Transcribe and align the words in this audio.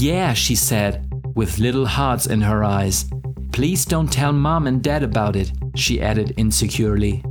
Yeah, 0.00 0.32
she 0.32 0.54
said, 0.54 1.10
with 1.34 1.58
little 1.58 1.84
hearts 1.84 2.28
in 2.28 2.40
her 2.40 2.62
eyes. 2.62 3.06
Please 3.50 3.84
don't 3.84 4.06
tell 4.06 4.32
mom 4.32 4.68
and 4.68 4.80
dad 4.80 5.02
about 5.02 5.34
it, 5.34 5.50
she 5.74 6.00
added 6.00 6.34
insecurely. 6.36 7.24